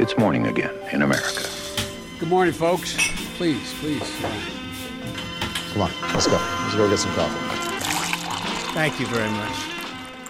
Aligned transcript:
It's 0.00 0.16
morning 0.16 0.46
again 0.46 0.70
in 0.92 1.02
America. 1.02 1.44
Good 2.18 2.30
morning, 2.30 2.54
folks. 2.54 2.96
Please, 3.36 3.74
please. 3.80 4.08
Come 5.72 5.82
on, 5.82 5.90
let's 6.14 6.26
go. 6.26 6.38
Let's 6.62 6.74
go 6.74 6.88
get 6.88 6.98
some 6.98 7.12
coffee. 7.12 7.40
Thank 8.72 8.98
you 9.00 9.06
very 9.06 9.30
much. 9.30 9.56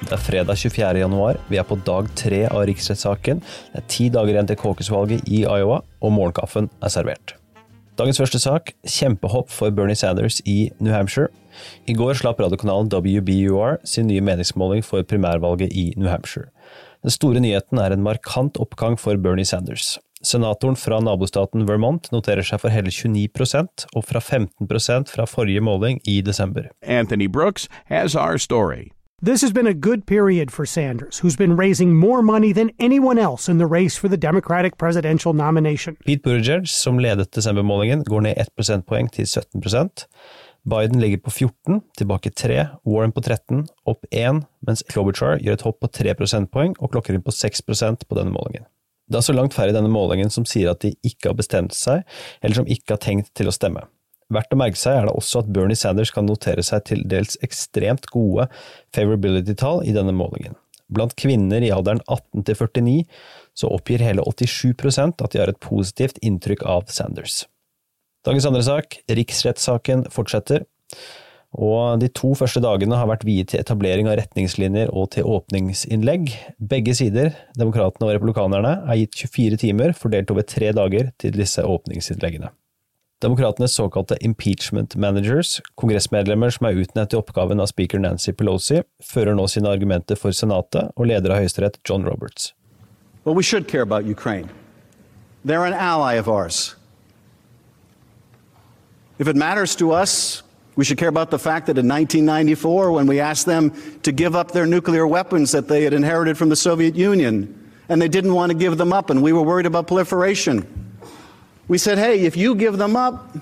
Det 0.00 0.12
er 0.12 0.16
fredag 0.16 0.56
24. 0.58 0.98
januar. 0.98 1.36
Vi 1.48 1.56
er 1.56 1.62
på 1.62 1.78
dag 1.86 2.10
tre 2.16 2.48
av 2.48 2.66
riksrettssaken. 2.66 3.44
Det 3.72 3.78
er 3.78 3.86
ti 3.86 4.08
dager 4.10 4.34
igjen 4.34 4.50
til 4.50 4.58
caucusvalget 4.58 5.30
i 5.30 5.44
Iowa, 5.44 5.84
og 6.00 6.12
morgenkaffen 6.18 6.66
er 6.82 6.90
servert. 6.90 7.36
Dagens 7.98 8.18
første 8.18 8.42
sak 8.42 8.74
kjempehopp 8.88 9.54
for 9.54 9.70
Bernie 9.70 9.94
Sanders 9.94 10.42
i 10.46 10.72
New 10.80 10.90
Hampshire. 10.90 11.30
I 11.86 11.94
går 11.94 12.18
slapp 12.18 12.42
radiokanalen 12.42 12.90
WBUR 12.90 13.78
sin 13.84 14.10
nye 14.10 14.20
meningsmåling 14.20 14.82
for 14.82 15.06
primærvalget 15.06 15.72
i 15.72 15.92
New 15.96 16.10
Hampshire. 16.10 16.50
Den 17.02 17.10
store 17.10 17.40
nyheten 17.40 17.80
er 17.80 17.94
en 17.94 18.02
markant 18.04 18.60
oppgang 18.60 18.98
for 19.00 19.16
Bernie 19.16 19.48
Sanders. 19.48 19.98
Senatoren 20.22 20.76
fra 20.76 20.98
nabostaten 21.00 21.64
Vermont 21.68 22.10
noterer 22.12 22.44
seg 22.44 22.60
for 22.60 22.68
hele 22.68 22.92
29% 22.92 23.86
og 23.96 24.04
fra 24.04 24.20
15% 24.20 25.08
fra 25.08 25.24
forrige 25.24 25.64
måling 25.64 26.00
i 26.04 26.20
desember. 26.20 26.68
Anthony 26.82 27.26
Brooks 27.26 27.68
has 27.88 28.14
our 28.14 28.36
story. 28.36 28.90
This 29.22 29.42
has 29.42 29.52
been 29.52 29.66
a 29.66 29.74
good 29.74 30.06
period 30.06 30.50
for 30.50 30.64
Sanders, 30.66 31.18
who's 31.18 31.36
been 31.36 31.56
raising 31.56 31.94
more 31.94 32.22
money 32.22 32.52
than 32.52 32.70
anyone 32.78 33.18
else 33.18 33.50
in 33.50 33.58
the 33.58 33.66
race 33.66 33.98
for 34.00 34.08
the 34.08 34.16
Democratic 34.16 34.78
presidential 34.78 35.34
nomination. 35.34 35.96
Pete 36.06 36.22
Buttigieg, 36.22 36.68
som 36.68 36.98
ledet 36.98 37.34
desembermålingen, 37.34 38.04
går 38.04 38.20
ned 38.20 38.34
1 38.38 38.48
prosentpoeng 38.56 39.12
til 39.12 39.26
17 39.26 39.60
Biden 40.68 41.00
ligger 41.00 41.22
på 41.24 41.30
14, 41.30 41.80
tilbake 41.96 42.30
3, 42.30 42.66
Warren 42.84 43.12
på 43.16 43.22
13, 43.24 43.64
opp 43.88 44.04
1, 44.10 44.42
mens 44.66 44.82
Klobuchar 44.90 45.40
gjør 45.40 45.56
et 45.56 45.64
hopp 45.64 45.80
på 45.80 45.88
3 46.00 46.14
prosentpoeng 46.18 46.74
og 46.78 46.92
klokker 46.92 47.16
inn 47.16 47.24
på 47.24 47.32
6% 47.32 48.04
på 48.04 48.18
denne 48.18 48.34
målingen. 48.34 48.66
Det 49.10 49.18
er 49.18 49.26
så 49.26 49.34
langt 49.34 49.56
færre 49.56 49.72
i 49.72 49.74
denne 49.74 49.90
målingen 49.90 50.30
som 50.30 50.44
sier 50.46 50.70
at 50.70 50.84
de 50.84 50.92
ikke 51.06 51.32
har 51.32 51.38
bestemt 51.38 51.74
seg, 51.74 52.04
eller 52.44 52.60
som 52.60 52.68
ikke 52.70 52.94
har 52.94 53.02
tenkt 53.02 53.32
til 53.34 53.50
å 53.50 53.54
stemme. 53.54 53.82
Verdt 54.30 54.54
å 54.54 54.58
merke 54.60 54.78
seg 54.78 55.00
er 55.00 55.08
det 55.08 55.16
også 55.18 55.42
at 55.42 55.50
Bernie 55.50 55.78
Sanders 55.78 56.12
kan 56.14 56.28
notere 56.28 56.62
seg 56.62 56.84
til 56.86 57.02
dels 57.10 57.34
ekstremt 57.42 58.06
gode 58.12 58.46
favorability-tall 58.94 59.82
i 59.82 59.94
denne 59.96 60.14
målingen. 60.14 60.54
Blant 60.90 61.16
kvinner 61.18 61.62
i 61.62 61.70
alderen 61.74 62.02
18 62.06 62.46
til 62.46 62.58
49 62.58 62.94
så 63.58 63.70
oppgir 63.70 64.02
hele 64.02 64.22
87% 64.26 65.24
at 65.24 65.34
de 65.34 65.42
har 65.42 65.50
et 65.50 65.62
positivt 65.62 66.18
inntrykk 66.22 66.62
av 66.66 66.86
Sanders. 66.90 67.44
Dagens 68.26 68.46
andre 68.50 68.62
sak, 68.66 68.98
riksrettssaken, 69.08 70.04
fortsetter. 70.12 70.66
Og 71.56 71.98
de 71.98 72.06
to 72.14 72.30
første 72.38 72.60
dagene 72.62 72.98
har 72.98 73.08
vært 73.10 73.24
viet 73.26 73.48
til 73.50 73.62
etablering 73.62 74.06
av 74.06 74.18
retningslinjer 74.20 74.92
og 74.94 75.08
til 75.16 75.26
åpningsinnlegg. 75.26 76.28
Begge 76.60 76.94
sider, 76.94 77.32
demokratene 77.58 78.06
og 78.06 78.14
republikanerne, 78.14 78.74
er 78.84 79.00
gitt 79.00 79.18
24 79.24 79.58
timer 79.64 79.94
fordelt 79.96 80.30
over 80.30 80.46
tre 80.46 80.70
dager 80.76 81.10
til 81.18 81.34
disse 81.34 81.64
åpningsinnleggene. 81.64 82.52
Demokratenes 83.20 83.74
såkalte 83.76 84.16
impeachment 84.24 84.94
managers, 84.96 85.58
kongressmedlemmer 85.76 86.52
som 86.54 86.68
er 86.68 86.78
utnevnt 86.80 87.12
til 87.12 87.20
oppgaven 87.20 87.60
av 87.60 87.68
speaker 87.68 88.00
Nancy 88.00 88.32
Pelosi, 88.32 88.80
fører 89.04 89.36
nå 89.36 89.44
sine 89.50 89.68
argumenter 89.68 90.16
for 90.16 90.32
Senatet 90.32 90.94
og 90.94 91.08
leder 91.10 91.34
av 91.34 91.42
Høyesterett 91.42 91.80
John 91.84 92.06
Roberts. 92.08 92.54
Well, 93.24 93.34
we 93.34 93.42
should 93.42 93.68
care 93.68 93.82
about 93.82 94.04
Ukraine. 94.04 94.48
They're 95.44 95.66
an 95.66 95.74
ally 95.74 96.16
of 96.16 96.28
ours. 96.28 96.76
If 99.20 99.28
it 99.28 99.36
matters 99.36 99.76
to 99.76 99.92
us, 99.92 100.42
we 100.76 100.84
should 100.86 100.96
care 100.96 101.10
about 101.10 101.30
the 101.30 101.38
fact 101.38 101.66
that 101.66 101.76
in 101.76 101.86
1994, 101.86 102.90
when 102.90 103.06
we 103.06 103.20
asked 103.20 103.44
them 103.44 103.70
to 104.02 104.12
give 104.12 104.34
up 104.34 104.52
their 104.52 104.64
nuclear 104.64 105.06
weapons 105.06 105.52
that 105.52 105.68
they 105.68 105.84
had 105.84 105.92
inherited 105.92 106.38
from 106.38 106.48
the 106.48 106.56
Soviet 106.56 106.96
Union, 106.96 107.70
and 107.90 108.00
they 108.00 108.08
didn't 108.08 108.32
want 108.32 108.50
to 108.50 108.56
give 108.56 108.78
them 108.78 108.94
up, 108.94 109.10
and 109.10 109.22
we 109.22 109.34
were 109.34 109.42
worried 109.42 109.66
about 109.66 109.86
proliferation, 109.86 110.66
we 111.68 111.76
said, 111.76 111.98
hey, 111.98 112.20
if 112.24 112.34
you 112.34 112.54
give 112.54 112.78
them 112.78 112.96
up, 112.96 113.36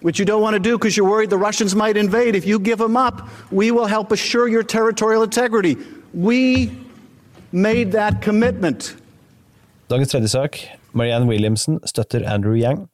which 0.00 0.18
you 0.18 0.24
don't 0.24 0.40
want 0.40 0.54
to 0.54 0.60
do 0.60 0.78
because 0.78 0.96
you're 0.96 1.08
worried 1.08 1.28
the 1.28 1.36
Russians 1.36 1.74
might 1.74 1.98
invade, 1.98 2.34
if 2.34 2.46
you 2.46 2.58
give 2.58 2.78
them 2.78 2.96
up, 2.96 3.28
we 3.50 3.70
will 3.70 3.84
help 3.84 4.10
assure 4.10 4.48
your 4.48 4.62
territorial 4.62 5.22
integrity. 5.22 5.76
We 6.14 6.72
made 7.52 7.92
that 7.92 8.22
commitment. 8.22 8.96
Dagens 9.90 10.08
tredje 10.08 10.30
sak. 10.30 10.78
Marianne 10.98 11.28
Williamson 11.30 11.78
støtter 11.86 12.26
Andrew 12.26 12.56
Yang. 12.58 12.88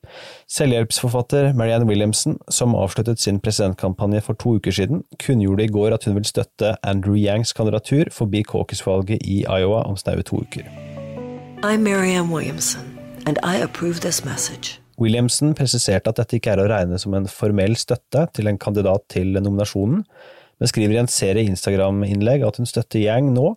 Selvhjelpsforfatter 0.50 1.54
Marianne 1.56 1.88
Williamson, 1.88 2.37
som 2.50 2.75
avsluttet 2.76 3.20
sin 3.20 3.41
presidentkampanje 3.41 4.20
for 4.20 4.37
to 4.38 4.59
uker 4.59 4.76
siden, 4.76 5.03
kunngjorde 5.25 5.65
i 5.65 5.72
går 5.72 5.97
at 5.97 6.04
hun 6.04 6.19
vil 6.19 6.28
støtte 6.28 6.75
Andrew 6.84 7.16
Yangs 7.16 7.53
kandidatur 7.56 8.12
forbi 8.12 8.44
caucusvalget 8.44 9.25
i 9.25 9.43
Iowa 9.48 9.82
om 9.88 9.97
snaue 9.97 10.22
to 10.22 10.44
uker. 10.44 10.69
I'm 11.64 11.82
Marianne 11.82 12.31
Williamson, 12.31 12.82
and 13.26 13.38
I 13.43 13.62
approve 13.62 14.00
this 14.00 14.25
message. 14.25 14.78
Williamson 15.00 15.54
presiserte 15.54 16.12
at 16.12 16.20
dette 16.20 16.37
ikke 16.38 16.53
er 16.54 16.62
å 16.62 16.69
regne 16.70 16.98
som 17.03 17.14
en 17.16 17.26
formell 17.31 17.75
støtte 17.76 18.28
til 18.37 18.50
en 18.50 18.59
kandidat 18.60 19.09
til 19.10 19.32
nominasjonen, 19.41 20.04
men 20.64 20.70
skriver 20.72 20.97
i 20.97 21.02
en 21.02 21.10
serie 21.12 21.44
Instagram-innlegg 21.44 22.44
at 22.47 22.56
hun 22.56 22.69
støtter 22.69 23.02
Yang 23.02 23.34
nå, 23.34 23.50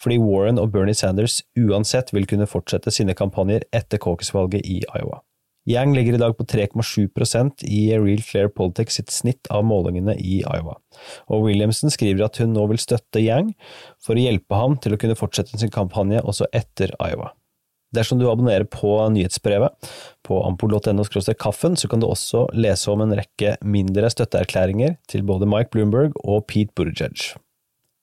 fordi 0.00 0.16
Warren 0.22 0.60
og 0.60 0.70
Bernie 0.72 0.96
Sanders 0.96 1.42
uansett 1.60 2.14
vil 2.14 2.24
kunne 2.30 2.48
fortsette 2.48 2.92
sine 2.94 3.12
kampanjer 3.16 3.66
etter 3.76 4.00
caucusvalget 4.00 4.64
i 4.64 4.80
Iowa. 4.88 5.20
Yang 5.68 5.94
ligger 5.96 6.16
i 6.16 6.20
dag 6.20 6.32
på 6.36 6.44
3,7% 6.48 7.64
i 7.68 7.82
Real 7.96 8.24
Clear 8.24 8.50
Politics 8.52 8.96
sitt 8.96 9.12
snitt 9.12 9.48
av 9.52 9.64
målingene 9.64 10.16
i 10.16 10.40
Iowa, 10.40 10.78
og 11.28 11.46
Williamson 11.46 11.92
skriver 11.92 12.24
at 12.26 12.40
hun 12.40 12.52
nå 12.56 12.66
vil 12.72 12.80
støtte 12.80 13.20
Yang 13.20 13.52
for 14.00 14.16
å 14.16 14.24
hjelpe 14.24 14.60
ham 14.60 14.76
til 14.80 14.96
å 14.96 15.00
kunne 15.00 15.16
fortsette 15.20 15.60
sin 15.60 15.72
kampanje 15.72 16.24
også 16.24 16.48
etter 16.52 16.96
Iowa. 16.96 17.34
Dersom 17.94 18.18
du 18.18 18.26
abonnerer 18.30 18.66
på 18.66 18.96
nyhetsbrevet 19.14 19.92
på 20.24 20.40
ampol.no 20.46 21.04
kaffen, 21.38 21.76
så 21.76 21.88
kan 21.88 22.00
du 22.00 22.08
også 22.08 22.46
lese 22.56 22.90
om 22.90 23.04
en 23.04 23.14
rekke 23.14 23.56
mindre 23.62 24.10
støtteerklæringer 24.10 24.96
til 25.08 25.22
både 25.22 25.46
Mike 25.46 25.70
Bloomberg 25.72 26.16
og 26.24 26.46
Pete 26.48 26.72
Buttigieg. 26.74 27.34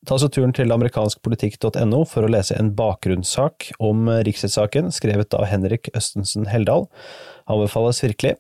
Ta 0.10 0.18
så 0.18 0.32
turen 0.34 0.54
til 0.58 0.74
amerikanskpolitikk.no 0.74 2.00
for 2.10 2.26
å 2.26 2.30
lese 2.34 2.56
en 2.58 2.72
bakgrunnssak 2.78 3.68
om 3.86 4.10
riksrettssaken 4.26 4.90
skrevet 4.96 5.36
av 5.38 5.46
Henrik 5.52 5.92
Østensen 5.94 6.48
Heldal. 6.50 6.88
Anbefales 7.46 8.02
virkelig. 8.02 8.34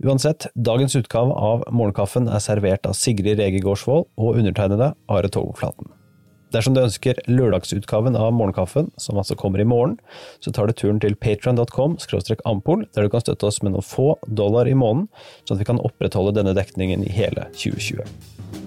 Uansett, 0.00 0.48
dagens 0.56 0.96
utgave 0.96 1.36
av 1.36 1.66
Morgenkaffen 1.72 2.30
er 2.32 2.40
servert 2.44 2.88
av 2.88 2.96
Sigrid 2.96 3.42
Rege 3.42 3.60
Gårdsvold 3.64 4.08
og 4.16 4.40
undertegnede 4.40 4.94
Are 5.12 5.28
Togflaten. 5.28 5.92
Dersom 6.54 6.76
du 6.76 6.84
ønsker 6.84 7.18
lørdagsutgaven 7.26 8.14
av 8.14 8.30
Morgenkaffen, 8.36 8.92
som 9.00 9.18
altså 9.18 9.34
kommer 9.38 9.58
i 9.58 9.66
morgen, 9.66 9.96
så 10.44 10.52
tar 10.54 10.70
du 10.70 10.76
turen 10.78 11.00
til 11.02 11.16
patron.com 11.18 11.96
ampol, 12.46 12.84
der 12.94 13.02
du 13.02 13.10
kan 13.10 13.24
støtte 13.24 13.48
oss 13.48 13.58
med 13.62 13.74
noen 13.74 13.82
få 13.82 14.14
dollar 14.28 14.70
i 14.70 14.76
måneden, 14.78 15.08
sånn 15.42 15.58
at 15.58 15.64
vi 15.64 15.70
kan 15.72 15.82
opprettholde 15.82 16.36
denne 16.38 16.54
dekningen 16.54 17.02
i 17.02 17.10
hele 17.10 17.48
2020. 17.58 18.63